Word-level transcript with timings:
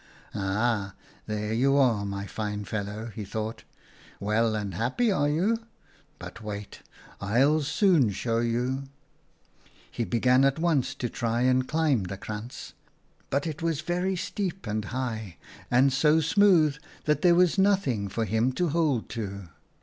"'Ah! 0.33 0.95
there 1.27 1.53
you 1.53 1.77
are, 1.77 2.07
my 2.07 2.25
fine 2.25 2.65
fellow,' 2.65 3.11
he 3.13 3.23
thought. 3.23 3.63
'Well 4.19 4.55
and 4.55 4.73
happy 4.73 5.11
are 5.11 5.29
you? 5.29 5.59
But 6.17 6.41
wait, 6.41 6.81
I'll 7.19 7.61
soon 7.61 8.09
show 8.09 8.39
you!' 8.39 8.85
"He 9.91 10.03
began 10.03 10.43
at 10.43 10.57
once 10.57 10.95
to 10.95 11.07
try 11.07 11.41
and 11.41 11.67
climb 11.67 12.05
the 12.05 12.17
krantz, 12.17 12.73
but 13.29 13.45
it 13.45 13.61
was 13.61 13.81
very 13.81 14.15
steep 14.15 14.65
and 14.65 14.85
high, 14.85 15.37
and 15.69 15.93
so 15.93 16.19
smooth 16.19 16.77
that 17.05 17.21
there 17.21 17.35
was 17.35 17.59
nothing 17.59 18.09
for 18.09 18.25
him 18.25 18.53
to 18.53 18.69
hold 18.69 19.07
to. 19.09 19.49